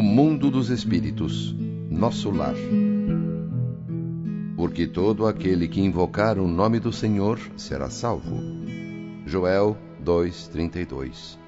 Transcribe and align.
O 0.00 0.02
mundo 0.02 0.50
dos 0.50 0.70
espíritos, 0.70 1.54
nosso 1.90 2.30
lar. 2.30 2.54
Porque 4.56 4.86
todo 4.86 5.26
aquele 5.26 5.68
que 5.68 5.82
invocar 5.82 6.38
o 6.38 6.48
nome 6.48 6.80
do 6.80 6.90
Senhor 6.90 7.38
será 7.54 7.90
salvo. 7.90 8.40
Joel 9.26 9.76
2:32. 10.02 11.38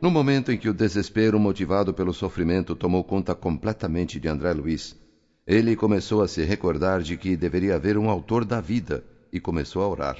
No 0.00 0.10
momento 0.10 0.50
em 0.50 0.56
que 0.56 0.66
o 0.66 0.72
desespero 0.72 1.38
motivado 1.38 1.92
pelo 1.92 2.14
sofrimento 2.14 2.74
tomou 2.74 3.04
conta 3.04 3.34
completamente 3.34 4.18
de 4.18 4.26
André 4.26 4.54
Luiz, 4.54 4.98
ele 5.46 5.76
começou 5.76 6.22
a 6.22 6.26
se 6.26 6.42
recordar 6.42 7.02
de 7.02 7.18
que 7.18 7.36
deveria 7.36 7.76
haver 7.76 7.98
um 7.98 8.08
autor 8.08 8.46
da 8.46 8.62
vida 8.62 9.04
e 9.30 9.38
começou 9.38 9.82
a 9.82 9.88
orar. 9.88 10.16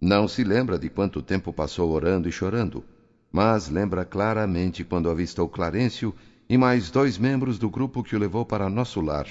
Não 0.00 0.28
se 0.28 0.44
lembra 0.44 0.78
de 0.78 0.88
quanto 0.88 1.20
tempo 1.20 1.52
passou 1.52 1.90
orando 1.90 2.28
e 2.28 2.32
chorando 2.32 2.84
mas 3.32 3.68
lembra 3.68 4.04
claramente 4.04 4.82
quando 4.84 5.10
avistou 5.10 5.48
Clarencio 5.48 6.14
e 6.48 6.58
mais 6.58 6.90
dois 6.90 7.16
membros 7.16 7.58
do 7.58 7.70
grupo 7.70 8.02
que 8.02 8.16
o 8.16 8.18
levou 8.18 8.44
para 8.44 8.68
nosso 8.68 9.00
lar. 9.00 9.26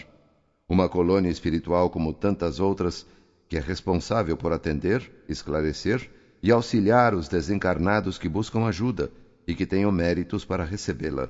Uma 0.67 0.87
colônia 0.87 1.29
espiritual 1.29 1.89
como 1.89 2.13
tantas 2.13 2.59
outras, 2.59 3.05
que 3.47 3.57
é 3.57 3.59
responsável 3.59 4.37
por 4.37 4.53
atender, 4.53 5.11
esclarecer 5.27 6.09
e 6.41 6.51
auxiliar 6.51 7.13
os 7.13 7.27
desencarnados 7.27 8.17
que 8.17 8.29
buscam 8.29 8.65
ajuda 8.65 9.11
e 9.45 9.53
que 9.53 9.65
tenham 9.65 9.91
méritos 9.91 10.45
para 10.45 10.63
recebê-la. 10.63 11.29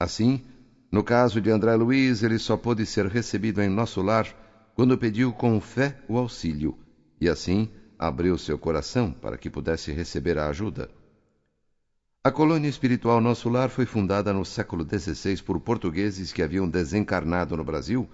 Assim, 0.00 0.42
no 0.90 1.04
caso 1.04 1.40
de 1.40 1.50
André 1.50 1.74
Luiz, 1.76 2.22
ele 2.22 2.38
só 2.38 2.56
pôde 2.56 2.84
ser 2.86 3.06
recebido 3.06 3.62
em 3.62 3.68
nosso 3.68 4.02
lar 4.02 4.26
quando 4.74 4.98
pediu 4.98 5.32
com 5.32 5.60
fé 5.60 5.98
o 6.08 6.18
auxílio, 6.18 6.76
e 7.20 7.28
assim 7.28 7.70
abriu 7.98 8.36
seu 8.36 8.58
coração 8.58 9.10
para 9.10 9.38
que 9.38 9.48
pudesse 9.48 9.92
receber 9.92 10.36
a 10.38 10.48
ajuda. 10.48 10.90
A 12.26 12.32
colônia 12.32 12.68
espiritual 12.68 13.20
Nosso 13.20 13.48
Lar 13.48 13.70
foi 13.70 13.86
fundada 13.86 14.32
no 14.32 14.44
século 14.44 14.84
XVI 14.84 15.40
por 15.42 15.60
portugueses 15.60 16.32
que 16.32 16.42
haviam 16.42 16.68
desencarnado 16.68 17.56
no 17.56 17.62
Brasil 17.62 18.10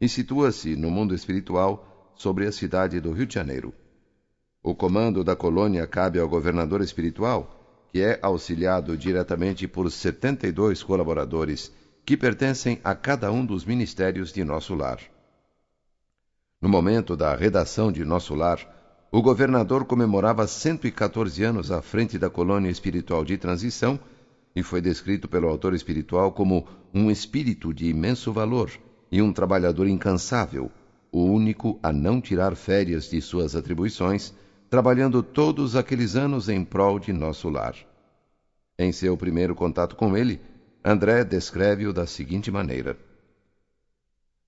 e 0.00 0.08
situa-se 0.08 0.74
no 0.76 0.90
mundo 0.90 1.14
espiritual 1.14 2.10
sobre 2.14 2.46
a 2.46 2.52
cidade 2.52 2.98
do 3.00 3.12
Rio 3.12 3.26
de 3.26 3.34
Janeiro. 3.34 3.74
O 4.62 4.74
comando 4.74 5.22
da 5.22 5.36
colônia 5.36 5.86
cabe 5.86 6.18
ao 6.18 6.26
governador 6.26 6.80
espiritual, 6.80 7.86
que 7.92 8.00
é 8.00 8.18
auxiliado 8.22 8.96
diretamente 8.96 9.68
por 9.68 9.90
72 9.90 10.82
colaboradores 10.82 11.70
que 12.06 12.16
pertencem 12.16 12.80
a 12.82 12.94
cada 12.94 13.30
um 13.30 13.44
dos 13.44 13.66
ministérios 13.66 14.32
de 14.32 14.42
Nosso 14.42 14.74
Lar. 14.74 15.00
No 16.62 16.68
momento 16.70 17.14
da 17.14 17.36
redação 17.36 17.92
de 17.92 18.06
Nosso 18.06 18.34
Lar, 18.34 18.79
o 19.12 19.20
governador 19.20 19.84
comemorava 19.84 20.46
114 20.46 21.42
anos 21.42 21.72
à 21.72 21.82
frente 21.82 22.16
da 22.16 22.30
colônia 22.30 22.70
espiritual 22.70 23.24
de 23.24 23.36
transição 23.36 23.98
e 24.54 24.62
foi 24.62 24.80
descrito 24.80 25.28
pelo 25.28 25.48
autor 25.48 25.74
espiritual 25.74 26.30
como 26.32 26.66
um 26.94 27.10
espírito 27.10 27.74
de 27.74 27.88
imenso 27.88 28.32
valor 28.32 28.70
e 29.10 29.20
um 29.20 29.32
trabalhador 29.32 29.88
incansável, 29.88 30.70
o 31.10 31.24
único 31.24 31.78
a 31.82 31.92
não 31.92 32.20
tirar 32.20 32.54
férias 32.54 33.10
de 33.10 33.20
suas 33.20 33.56
atribuições, 33.56 34.32
trabalhando 34.68 35.24
todos 35.24 35.74
aqueles 35.74 36.14
anos 36.14 36.48
em 36.48 36.64
prol 36.64 37.00
de 37.00 37.12
nosso 37.12 37.48
lar. 37.48 37.74
Em 38.78 38.92
seu 38.92 39.16
primeiro 39.16 39.56
contato 39.56 39.96
com 39.96 40.16
ele, 40.16 40.40
André 40.84 41.24
descreve-o 41.24 41.92
da 41.92 42.06
seguinte 42.06 42.50
maneira: 42.50 42.96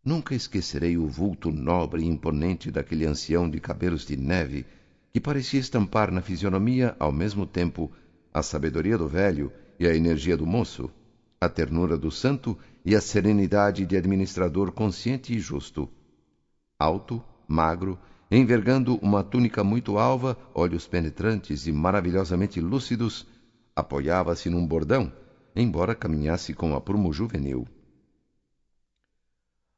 Nunca 0.05 0.35
esquecerei 0.35 0.99
o 0.99 1.07
vulto 1.07 1.53
nobre 1.53 2.03
e 2.03 2.07
imponente 2.07 2.73
daquele 2.73 3.07
ancião 3.07 3.49
de 3.49 3.61
cabelos 3.61 4.05
de 4.05 4.17
neve, 4.17 4.67
que 5.13 5.21
parecia 5.21 5.61
estampar 5.61 6.11
na 6.11 6.21
fisionomia, 6.21 6.97
ao 6.99 7.13
mesmo 7.13 7.47
tempo, 7.47 7.93
a 8.35 8.43
sabedoria 8.43 8.99
do 8.99 9.07
velho 9.07 9.53
e 9.79 9.87
a 9.87 9.95
energia 9.95 10.37
do 10.37 10.45
moço, 10.45 10.91
a 11.41 11.49
ternura 11.49 11.97
do 11.97 12.11
santo 12.11 12.59
e 12.85 12.97
a 12.97 13.01
serenidade 13.01 13.87
de 13.87 13.97
administrador 13.97 14.73
consciente 14.73 15.37
e 15.37 15.39
justo. 15.39 15.89
Alto, 16.81 17.23
magro, 17.47 17.97
envergando 18.29 18.97
uma 18.97 19.23
túnica 19.23 19.63
muito 19.63 19.99
alva, 19.99 20.37
olhos 20.53 20.89
penetrantes 20.89 21.69
e 21.69 21.73
maravilhosamente 21.73 22.61
lúcidos, 22.61 23.25
apoiava-se 23.77 24.51
num 24.51 24.67
bordão, 24.67 25.13
embora 25.55 25.95
caminhasse 25.95 26.55
com 26.55 26.75
aprumo 26.75 27.13
juvenil. 27.13 27.69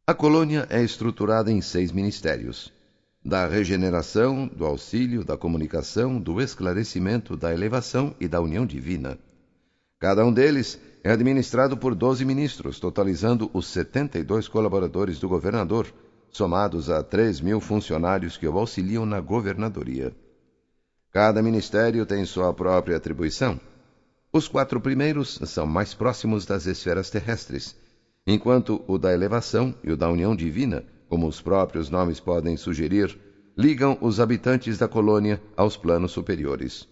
A 0.07 0.13
colônia 0.13 0.67
é 0.69 0.83
estruturada 0.83 1.51
em 1.51 1.63
seis 1.63 1.91
ministérios: 1.91 2.71
da 3.25 3.47
regeneração, 3.47 4.47
do 4.47 4.67
auxílio, 4.67 5.25
da 5.25 5.35
comunicação, 5.35 6.21
do 6.21 6.43
esclarecimento, 6.43 7.35
da 7.39 7.55
elevação 7.55 8.15
e 8.21 8.29
da 8.29 8.39
união 8.39 8.67
divina. 8.67 9.19
Cada 9.99 10.23
um 10.23 10.31
deles 10.31 10.79
é 11.03 11.11
administrado 11.11 11.75
por 11.75 11.95
doze 11.95 12.23
ministros, 12.23 12.79
totalizando 12.79 13.51
os 13.55 13.67
72 13.69 14.47
colaboradores 14.47 15.19
do 15.19 15.27
governador, 15.27 15.87
somados 16.31 16.91
a 16.91 17.03
três 17.03 17.41
mil 17.41 17.59
funcionários 17.59 18.37
que 18.37 18.47
o 18.47 18.59
auxiliam 18.59 19.07
na 19.07 19.21
governadoria. 19.21 20.15
Cada 21.11 21.41
ministério 21.41 22.05
tem 22.05 22.27
sua 22.27 22.53
própria 22.53 22.99
atribuição. 22.99 23.59
Os 24.31 24.49
quatro 24.49 24.83
primeiros 24.83 25.41
são 25.47 25.67
mais 25.67 25.95
próximos 25.95 26.45
das 26.45 26.67
esferas 26.67 27.09
terrestres 27.09 27.75
enquanto 28.27 28.83
o 28.87 28.99
da 28.99 29.13
elevação 29.13 29.75
e 29.83 29.93
o 29.93 29.97
da 29.97 30.09
união 30.09 30.35
divina, 30.35 30.85
como 31.09 31.27
os 31.27 31.41
próprios 31.41 31.91
nomes 31.91 32.19
podem 32.21 32.57
sugerir, 32.57 33.19
ligam 33.57 33.97
os 34.01 34.19
habitantes 34.19 34.79
da 34.79 34.89
colônia 34.89 35.41
aos 35.57 35.77
planos 35.77 36.13
superiores. 36.13 36.89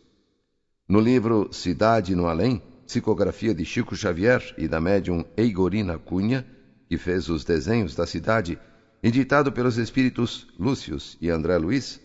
No 0.88 1.00
livro 1.00 1.48
Cidade 1.52 2.14
no 2.14 2.26
Além, 2.26 2.62
psicografia 2.86 3.54
de 3.54 3.64
Chico 3.64 3.96
Xavier 3.96 4.54
e 4.58 4.68
da 4.68 4.80
médium 4.80 5.24
Eigorina 5.36 5.98
Cunha, 5.98 6.46
que 6.88 6.98
fez 6.98 7.28
os 7.28 7.44
desenhos 7.44 7.94
da 7.94 8.06
cidade, 8.06 8.58
editado 9.02 9.50
pelos 9.50 9.78
espíritos 9.78 10.46
Lúcius 10.58 11.16
e 11.20 11.30
André 11.30 11.56
Luiz, 11.56 12.00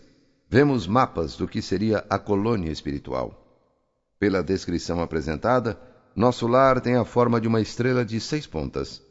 vemos 0.48 0.86
mapas 0.86 1.36
do 1.36 1.46
que 1.46 1.60
seria 1.60 2.04
a 2.08 2.18
colônia 2.18 2.72
espiritual. 2.72 3.44
Pela 4.18 4.42
descrição 4.42 5.00
apresentada, 5.00 5.78
nosso 6.16 6.46
lar 6.46 6.80
tem 6.80 6.96
a 6.96 7.04
forma 7.04 7.40
de 7.40 7.46
uma 7.46 7.60
estrela 7.60 8.04
de 8.04 8.18
seis 8.18 8.46
pontas. 8.46 9.02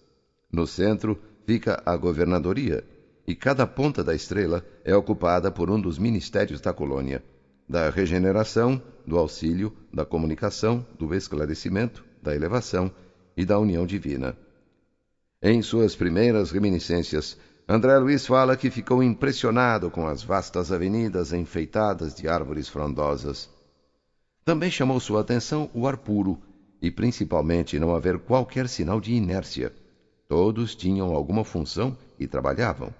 No 0.51 0.65
centro 0.65 1.19
fica 1.45 1.81
a 1.85 1.95
governadoria, 1.95 2.83
e 3.27 3.35
cada 3.35 3.67
ponta 3.67 4.03
da 4.03 4.15
estrela 4.15 4.63
é 4.83 4.95
ocupada 4.95 5.51
por 5.51 5.69
um 5.69 5.79
dos 5.79 5.97
ministérios 5.97 6.61
da 6.61 6.73
colônia: 6.73 7.23
da 7.67 7.89
regeneração, 7.89 8.81
do 9.05 9.17
auxílio, 9.17 9.73
da 9.93 10.05
comunicação, 10.05 10.85
do 10.97 11.13
esclarecimento, 11.13 12.05
da 12.21 12.33
elevação 12.33 12.91
e 13.35 13.45
da 13.45 13.59
união 13.59 13.85
divina. 13.85 14.37
Em 15.41 15.61
suas 15.61 15.95
primeiras 15.95 16.51
reminiscências, 16.51 17.37
André 17.69 17.97
Luiz 17.97 18.25
fala 18.25 18.55
que 18.55 18.71
ficou 18.71 19.03
impressionado 19.03 19.91
com 19.91 20.07
as 20.07 20.23
vastas 20.23 20.71
avenidas 20.71 21.33
enfeitadas 21.33 22.15
de 22.15 22.27
árvores 22.27 22.69
frondosas. 22.69 23.49
Também 24.45 24.71
chamou 24.71 24.99
sua 25.01 25.19
atenção 25.19 25.69
o 25.73 25.85
ar 25.85 25.97
puro 25.97 26.41
e 26.81 26.89
principalmente 26.89 27.77
não 27.77 27.93
haver 27.93 28.19
qualquer 28.19 28.69
sinal 28.69 29.01
de 29.01 29.13
inércia. 29.13 29.73
Todos 30.27 30.75
tinham 30.75 31.15
alguma 31.15 31.45
função 31.45 31.97
e 32.19 32.27
trabalhavam. 32.27 32.93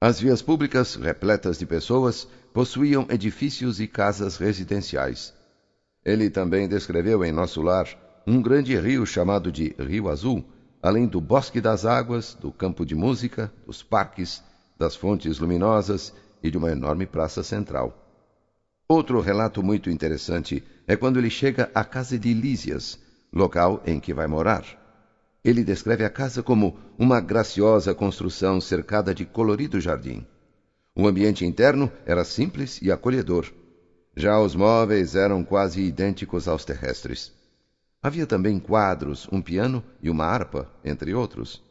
As 0.00 0.20
vias 0.20 0.42
públicas, 0.42 0.94
repletas 0.94 1.58
de 1.58 1.66
pessoas, 1.66 2.28
possuíam 2.52 3.06
edifícios 3.10 3.80
e 3.80 3.86
casas 3.88 4.36
residenciais. 4.36 5.34
Ele 6.04 6.30
também 6.30 6.68
descreveu 6.68 7.24
em 7.24 7.32
nosso 7.32 7.62
lar 7.62 7.88
um 8.26 8.40
grande 8.40 8.78
rio 8.78 9.04
chamado 9.04 9.50
de 9.50 9.74
Rio 9.78 10.08
Azul, 10.08 10.44
além 10.82 11.06
do 11.06 11.20
bosque 11.20 11.60
das 11.60 11.84
águas, 11.84 12.34
do 12.34 12.52
campo 12.52 12.86
de 12.86 12.94
música, 12.94 13.52
dos 13.66 13.82
parques, 13.82 14.42
das 14.78 14.94
fontes 14.94 15.38
luminosas 15.38 16.12
e 16.42 16.50
de 16.50 16.56
uma 16.58 16.70
enorme 16.70 17.06
praça 17.06 17.42
central. 17.42 18.06
Outro 18.88 19.20
relato 19.20 19.62
muito 19.62 19.90
interessante 19.90 20.62
é 20.86 20.94
quando 20.94 21.18
ele 21.18 21.30
chega 21.30 21.70
à 21.74 21.82
casa 21.82 22.16
de 22.16 22.32
Lísias, 22.32 22.98
local 23.32 23.82
em 23.84 23.98
que 23.98 24.14
vai 24.14 24.28
morar. 24.28 24.85
Ele 25.46 25.62
descreve 25.62 26.04
a 26.04 26.10
casa 26.10 26.42
como 26.42 26.76
uma 26.98 27.20
graciosa 27.20 27.94
construção 27.94 28.60
cercada 28.60 29.14
de 29.14 29.24
colorido 29.24 29.80
jardim. 29.80 30.26
O 30.92 31.06
ambiente 31.06 31.46
interno 31.46 31.88
era 32.04 32.24
simples 32.24 32.82
e 32.82 32.90
acolhedor. 32.90 33.52
Já 34.16 34.40
os 34.40 34.56
móveis 34.56 35.14
eram 35.14 35.44
quase 35.44 35.80
idênticos 35.82 36.48
aos 36.48 36.64
terrestres. 36.64 37.32
Havia 38.02 38.26
também 38.26 38.58
quadros, 38.58 39.28
um 39.30 39.40
piano 39.40 39.84
e 40.02 40.10
uma 40.10 40.24
harpa, 40.24 40.68
entre 40.84 41.14
outros. 41.14 41.62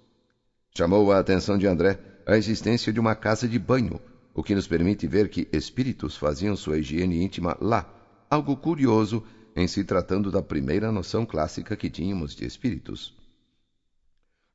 Chamou 0.73 1.11
a 1.11 1.19
atenção 1.19 1.57
de 1.57 1.67
André 1.67 1.99
a 2.25 2.37
existência 2.37 2.93
de 2.93 2.99
uma 3.01 3.13
casa 3.13 3.45
de 3.45 3.59
banho, 3.59 3.99
o 4.33 4.41
que 4.41 4.55
nos 4.55 4.67
permite 4.67 5.05
ver 5.05 5.27
que 5.27 5.49
espíritos 5.51 6.15
faziam 6.15 6.55
sua 6.55 6.77
higiene 6.77 7.21
íntima 7.21 7.57
lá, 7.59 7.93
algo 8.29 8.55
curioso 8.55 9.21
em 9.53 9.67
se 9.67 9.83
tratando 9.83 10.31
da 10.31 10.41
primeira 10.41 10.93
noção 10.93 11.25
clássica 11.25 11.75
que 11.75 11.89
tínhamos 11.89 12.33
de 12.33 12.45
espíritos. 12.45 13.24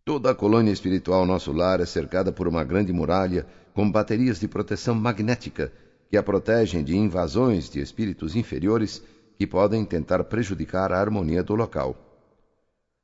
Toda 0.04 0.30
a 0.30 0.34
colônia 0.34 0.72
espiritual 0.72 1.26
Nosso 1.26 1.52
Lar 1.52 1.80
é 1.80 1.86
cercada 1.86 2.32
por 2.32 2.48
uma 2.48 2.64
grande 2.64 2.92
muralha 2.92 3.46
com 3.74 3.90
baterias 3.90 4.40
de 4.40 4.48
proteção 4.48 4.94
magnética 4.94 5.72
que 6.08 6.16
a 6.16 6.22
protegem 6.22 6.82
de 6.82 6.96
invasões 6.96 7.68
de 7.68 7.80
espíritos 7.80 8.34
inferiores 8.34 9.02
que 9.36 9.46
podem 9.46 9.84
tentar 9.84 10.24
prejudicar 10.24 10.92
a 10.92 11.00
harmonia 11.00 11.42
do 11.42 11.54
local. 11.54 11.96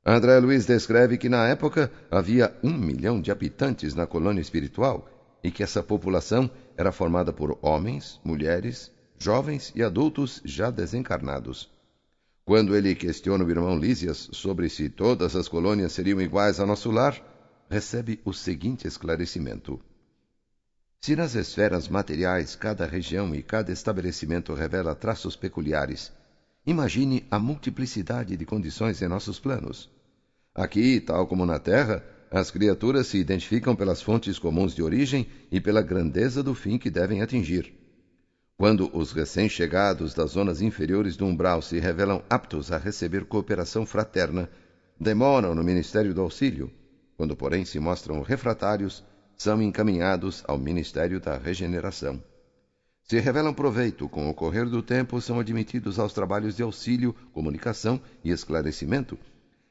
André 0.05 0.39
Luiz 0.39 0.65
descreve 0.65 1.17
que 1.17 1.29
na 1.29 1.47
época 1.47 1.91
havia 2.09 2.55
um 2.63 2.73
milhão 2.73 3.21
de 3.21 3.31
habitantes 3.31 3.93
na 3.93 4.07
colônia 4.07 4.41
espiritual 4.41 5.07
e 5.43 5.51
que 5.51 5.63
essa 5.63 5.83
população 5.83 6.49
era 6.75 6.91
formada 6.91 7.31
por 7.31 7.57
homens, 7.61 8.19
mulheres, 8.23 8.91
jovens 9.17 9.71
e 9.75 9.83
adultos 9.83 10.41
já 10.43 10.69
desencarnados. 10.69 11.69
Quando 12.47 12.77
ele 12.77 12.95
questiona 12.95 13.43
o 13.43 13.49
irmão 13.49 13.77
Lísias 13.77 14.29
sobre 14.31 14.69
se 14.69 14.87
todas 14.87 15.35
as 15.35 15.49
colônias 15.49 15.91
seriam 15.91 16.21
iguais 16.21 16.61
a 16.61 16.65
nosso 16.65 16.89
lar, 16.89 17.21
recebe 17.69 18.21
o 18.23 18.31
seguinte 18.31 18.87
esclarecimento. 18.87 19.81
Se 21.01 21.13
nas 21.13 21.35
esferas 21.35 21.89
materiais 21.89 22.55
cada 22.55 22.85
região 22.85 23.35
e 23.35 23.43
cada 23.43 23.73
estabelecimento 23.73 24.53
revela 24.53 24.95
traços 24.95 25.35
peculiares, 25.35 26.13
imagine 26.65 27.27
a 27.29 27.37
multiplicidade 27.37 28.37
de 28.37 28.45
condições 28.45 29.01
em 29.01 29.09
nossos 29.09 29.41
planos. 29.41 29.89
Aqui, 30.55 31.01
tal 31.01 31.27
como 31.27 31.45
na 31.45 31.59
Terra, 31.59 32.01
as 32.31 32.49
criaturas 32.49 33.07
se 33.07 33.17
identificam 33.17 33.75
pelas 33.75 34.01
fontes 34.01 34.39
comuns 34.39 34.73
de 34.73 34.81
origem 34.81 35.27
e 35.51 35.59
pela 35.59 35.81
grandeza 35.81 36.41
do 36.41 36.55
fim 36.55 36.77
que 36.77 36.89
devem 36.89 37.21
atingir. 37.21 37.76
Quando 38.57 38.89
os 38.91 39.11
recém-chegados 39.11 40.15
das 40.15 40.31
zonas 40.31 40.63
inferiores 40.63 41.15
do 41.15 41.27
umbral 41.27 41.61
se 41.61 41.79
revelam 41.79 42.23
aptos 42.27 42.71
a 42.71 42.77
receber 42.79 43.25
cooperação 43.25 43.85
fraterna, 43.85 44.49
demoram 44.99 45.53
no 45.53 45.63
ministério 45.63 46.11
do 46.11 46.21
auxílio. 46.21 46.71
Quando, 47.15 47.35
porém, 47.35 47.63
se 47.65 47.79
mostram 47.79 48.19
refratários, 48.23 49.03
são 49.37 49.61
encaminhados 49.61 50.43
ao 50.47 50.57
ministério 50.57 51.19
da 51.19 51.37
regeneração. 51.37 52.19
Se 53.03 53.19
revelam 53.19 53.53
proveito 53.53 54.09
com 54.09 54.27
o 54.27 54.33
correr 54.33 54.65
do 54.65 54.81
tempo, 54.81 55.21
são 55.21 55.39
admitidos 55.39 55.99
aos 55.99 56.11
trabalhos 56.11 56.55
de 56.55 56.63
auxílio, 56.63 57.13
comunicação 57.31 58.01
e 58.23 58.31
esclarecimento, 58.31 59.19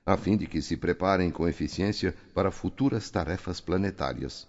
a 0.06 0.16
fim 0.16 0.36
de 0.36 0.46
que 0.46 0.62
se 0.62 0.76
preparem 0.76 1.28
com 1.28 1.48
eficiência 1.48 2.14
para 2.32 2.52
futuras 2.52 3.10
tarefas 3.10 3.60
planetárias. 3.60 4.46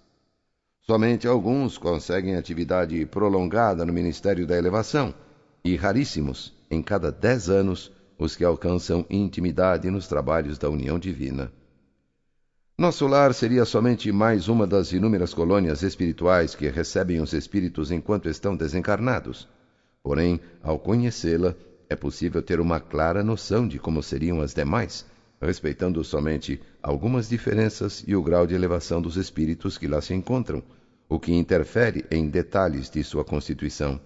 Somente 0.90 1.28
alguns 1.28 1.78
conseguem 1.78 2.38
atividade 2.38 3.06
prolongada 3.08 3.86
no 3.86 3.92
Ministério 3.92 4.48
da 4.48 4.58
Elevação, 4.58 5.14
e 5.62 5.76
raríssimos, 5.76 6.54
em 6.72 6.82
cada 6.82 7.12
dez 7.12 7.50
anos, 7.50 7.92
os 8.18 8.38
que 8.38 8.46
alcançam 8.46 9.06
intimidade 9.10 9.92
nos 9.92 10.08
trabalhos 10.08 10.58
da 10.58 10.70
união 10.70 10.98
divina. 10.98 11.52
Nosso 12.80 13.06
lar 13.06 13.34
seria 13.34 13.66
somente 13.66 14.10
mais 14.14 14.48
uma 14.48 14.66
das 14.66 14.94
inúmeras 14.94 15.34
colônias 15.34 15.84
espirituais 15.84 16.56
que 16.56 16.70
recebem 16.70 17.20
os 17.20 17.34
espíritos 17.34 17.92
enquanto 17.92 18.30
estão 18.30 18.56
desencarnados. 18.56 19.46
Porém, 20.02 20.40
ao 20.64 20.80
conhecê-la, 20.80 21.54
é 21.90 21.98
possível 21.98 22.42
ter 22.42 22.62
uma 22.62 22.80
clara 22.80 23.22
noção 23.22 23.68
de 23.68 23.78
como 23.78 24.02
seriam 24.02 24.40
as 24.40 24.54
demais, 24.54 25.06
respeitando 25.42 26.04
somente 26.04 26.60
algumas 26.82 27.30
diferenças 27.30 28.04
e 28.08 28.16
o 28.16 28.24
grau 28.24 28.48
de 28.48 28.56
elevação 28.56 29.02
dos 29.02 29.18
espíritos 29.18 29.78
que 29.78 29.88
lá 29.88 30.02
se 30.02 30.14
encontram, 30.14 30.64
o 31.08 31.20
que 31.20 31.34
interfere 31.34 32.06
em 32.12 32.28
detalhes 32.28 32.90
de 32.90 33.04
sua 33.04 33.24
constituição. 33.24 34.00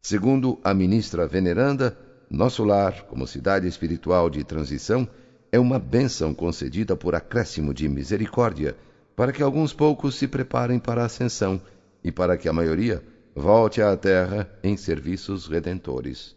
Segundo 0.00 0.58
a 0.62 0.74
ministra 0.74 1.26
veneranda, 1.26 1.96
nosso 2.30 2.62
lar, 2.64 3.04
como 3.04 3.26
cidade 3.26 3.66
espiritual 3.66 4.28
de 4.28 4.44
transição, 4.44 5.08
é 5.50 5.58
uma 5.58 5.78
bênção 5.78 6.34
concedida 6.34 6.96
por 6.96 7.14
acréscimo 7.14 7.72
de 7.72 7.88
misericórdia, 7.88 8.76
para 9.16 9.32
que 9.32 9.42
alguns 9.42 9.72
poucos 9.72 10.16
se 10.16 10.26
preparem 10.26 10.78
para 10.78 11.02
a 11.02 11.06
ascensão 11.06 11.60
e 12.02 12.10
para 12.10 12.36
que 12.36 12.48
a 12.48 12.52
maioria 12.52 13.02
volte 13.34 13.80
à 13.80 13.96
terra 13.96 14.48
em 14.62 14.76
serviços 14.76 15.46
redentores. 15.46 16.36